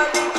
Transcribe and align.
chance. 0.00 0.29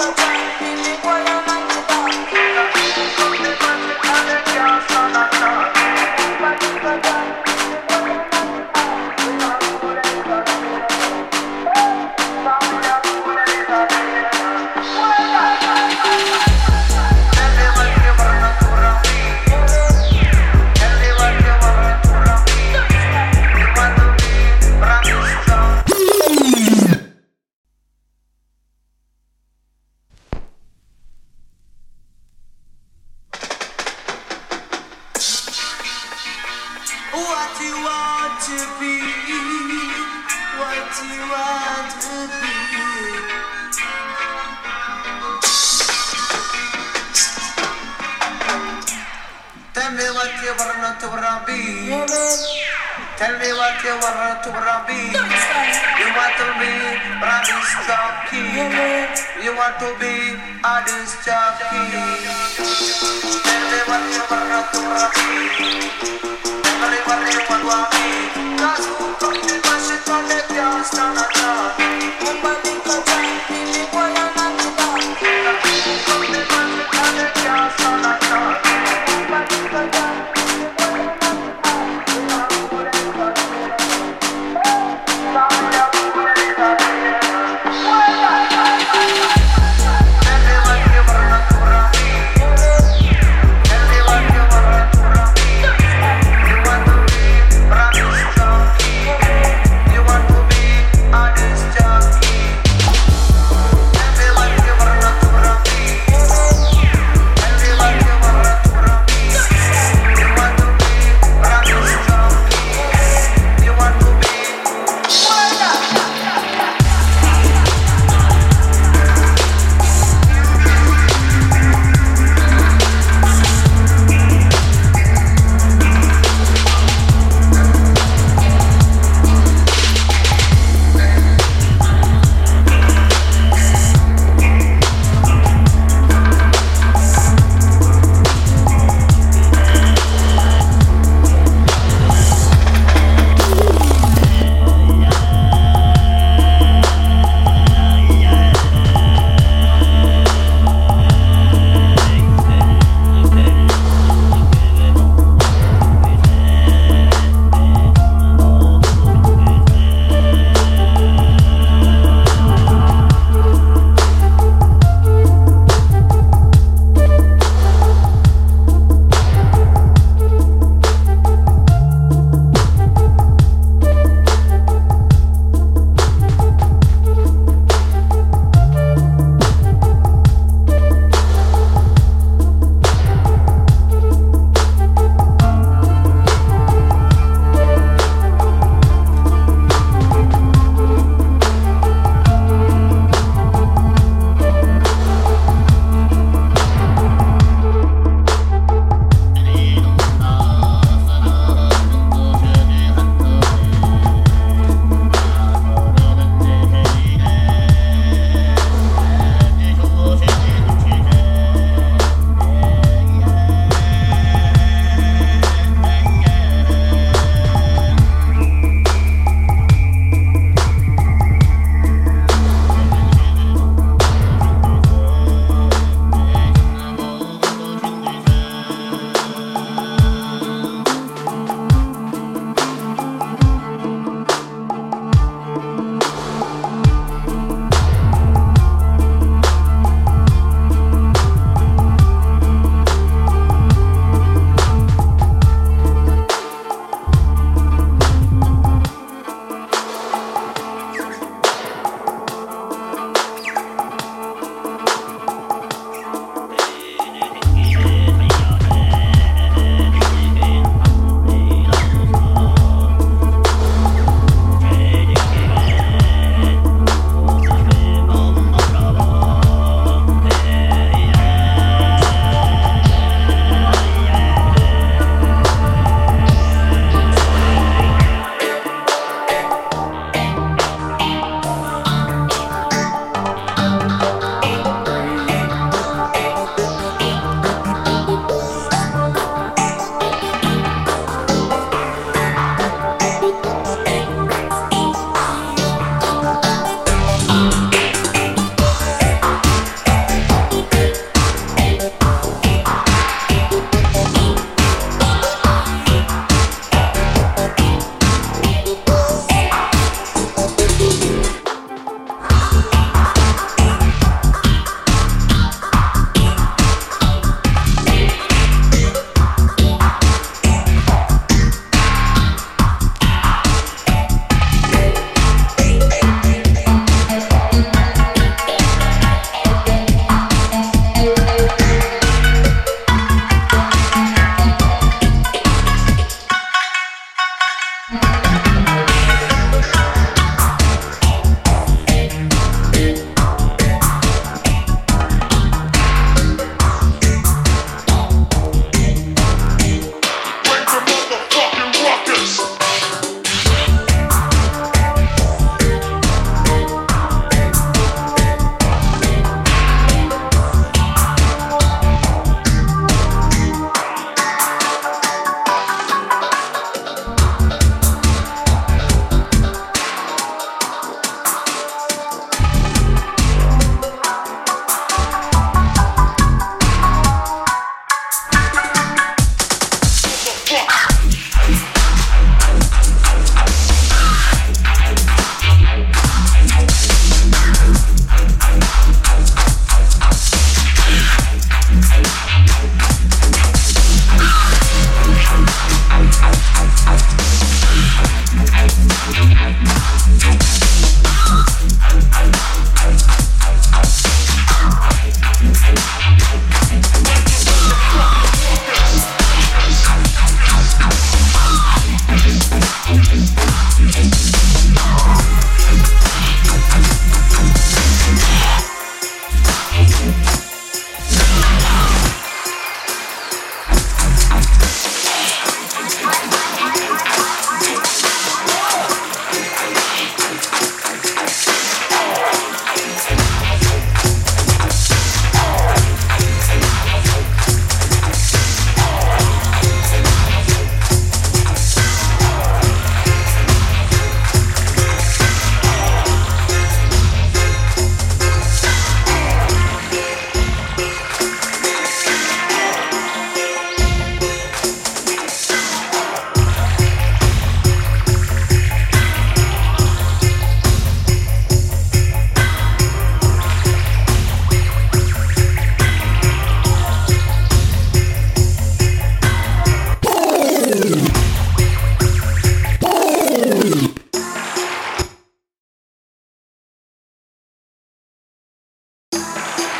Música 479.13 479.70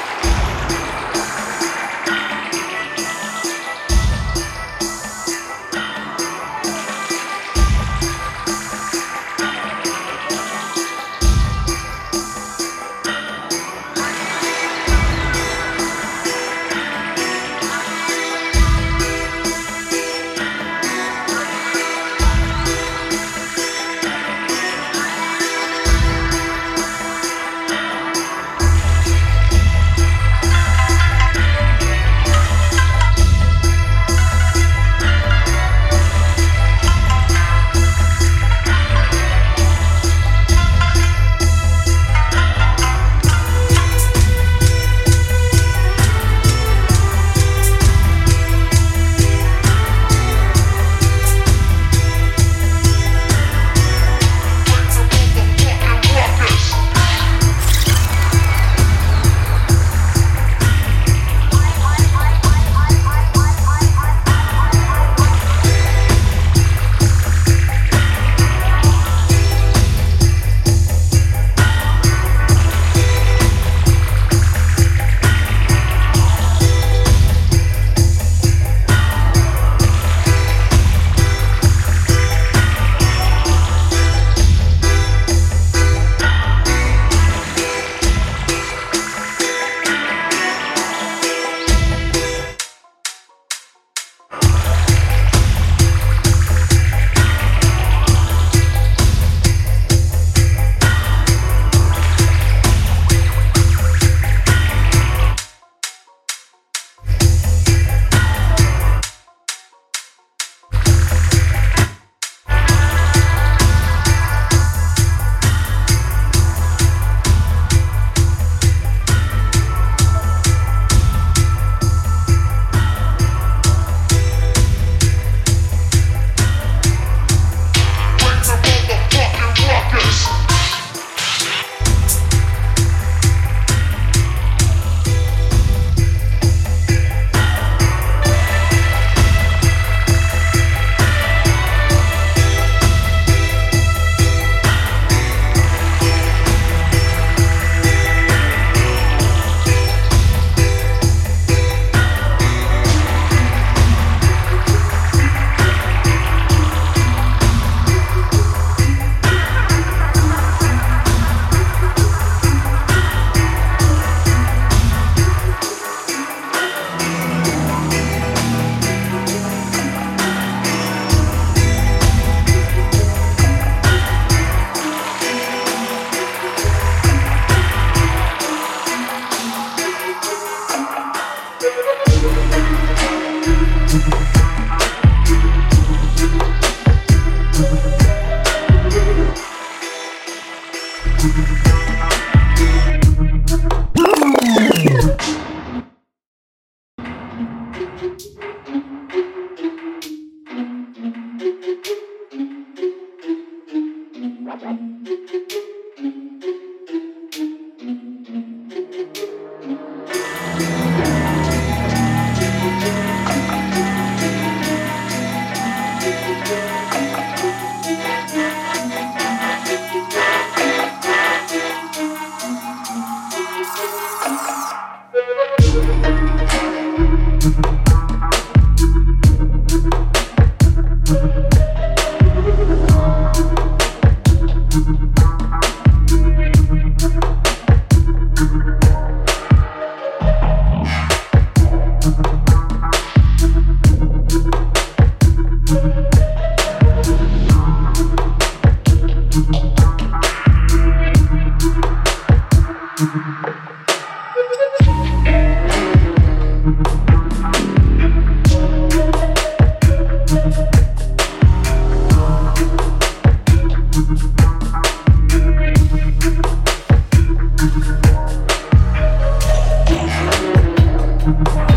More 271.23 271.70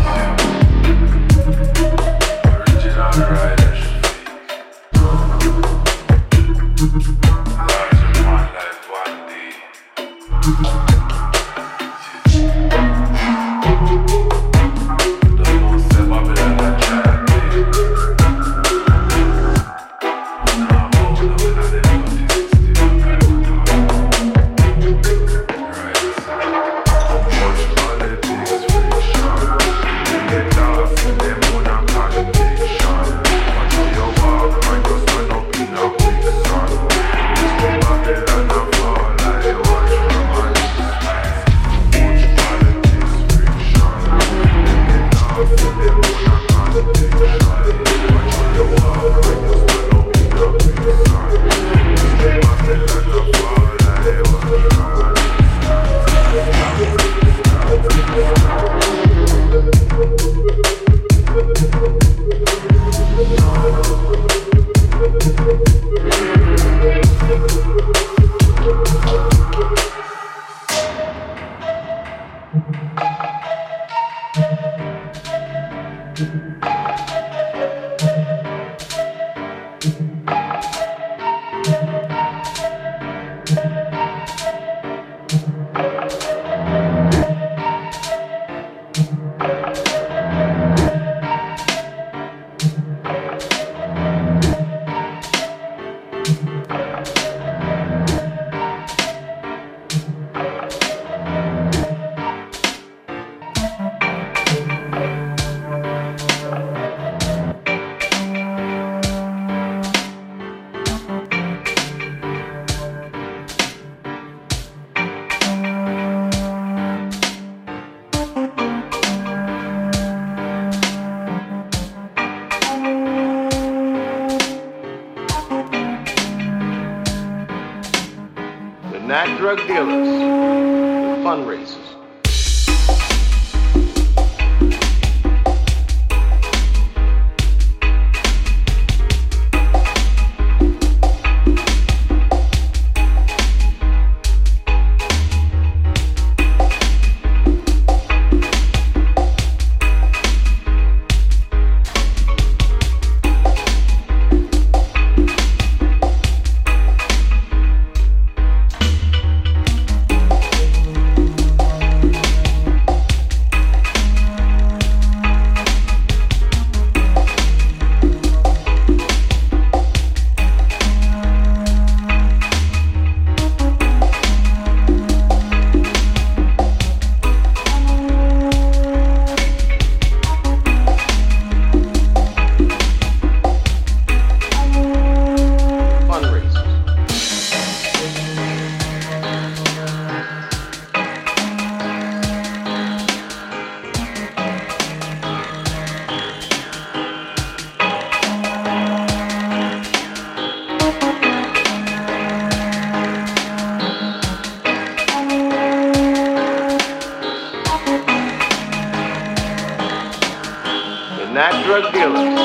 of 211.67 211.91
dealers, 211.93 212.35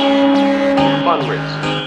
dog. 1.04 1.79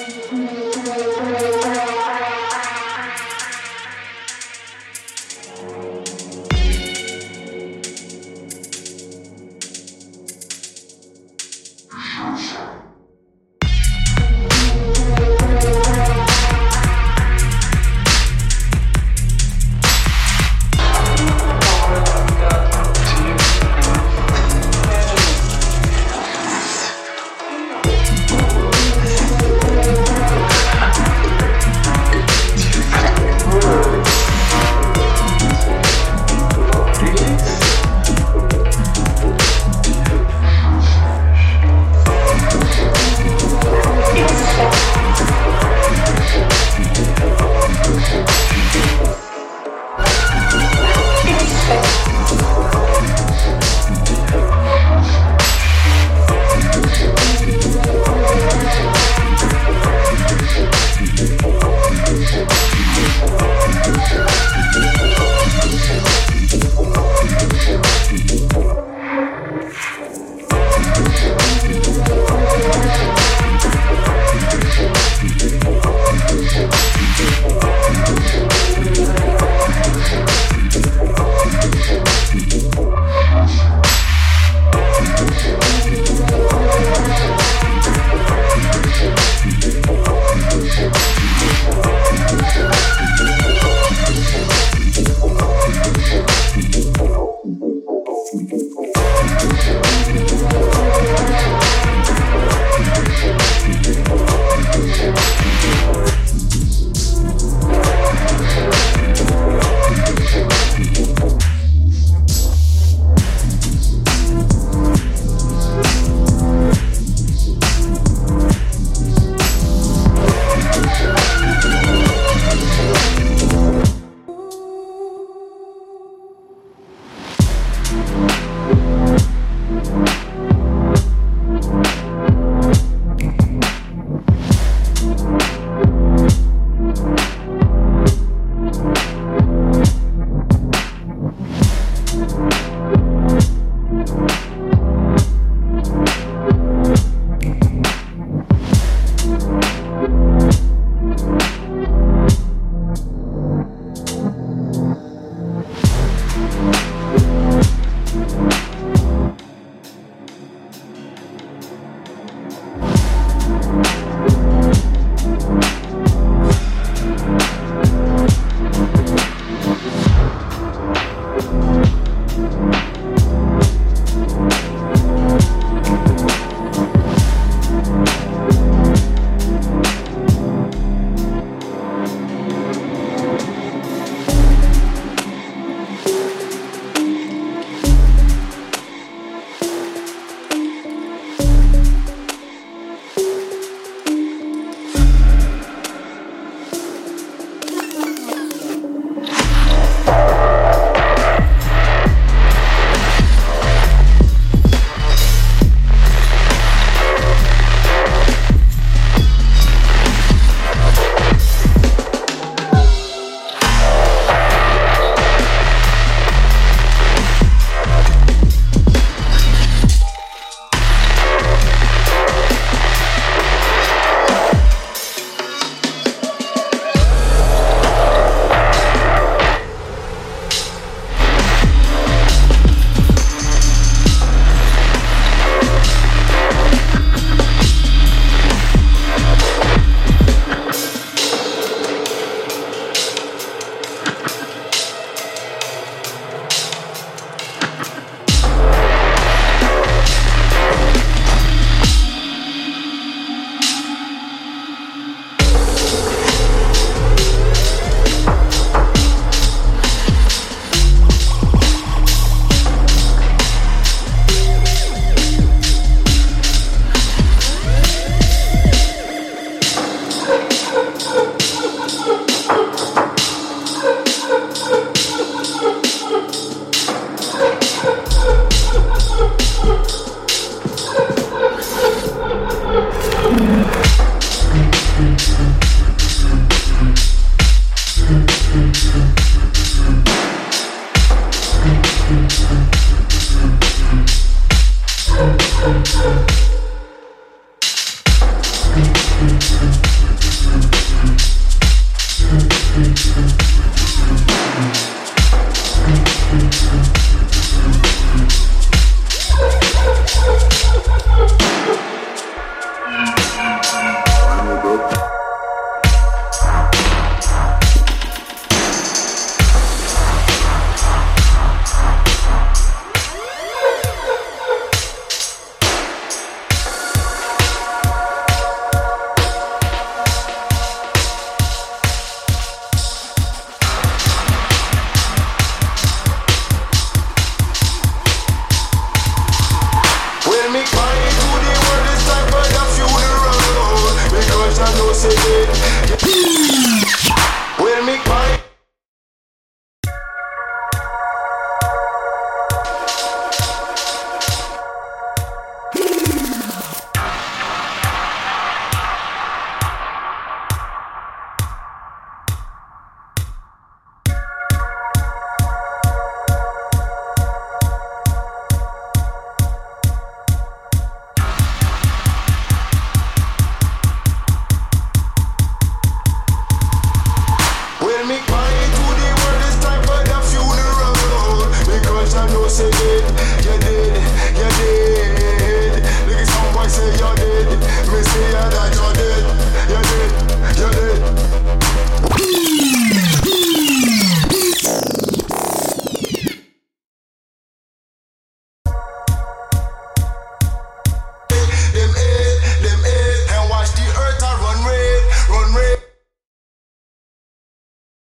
Música 0.00 0.69